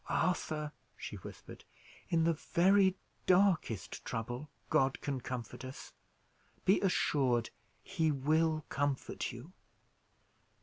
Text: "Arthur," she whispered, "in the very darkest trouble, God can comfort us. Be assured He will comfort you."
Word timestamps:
"Arthur," 0.09 0.71
she 0.97 1.17
whispered, 1.17 1.63
"in 2.09 2.23
the 2.23 2.33
very 2.33 2.95
darkest 3.27 4.03
trouble, 4.03 4.49
God 4.71 4.99
can 4.99 5.21
comfort 5.21 5.63
us. 5.63 5.93
Be 6.65 6.81
assured 6.81 7.51
He 7.83 8.11
will 8.11 8.65
comfort 8.67 9.31
you." 9.31 9.53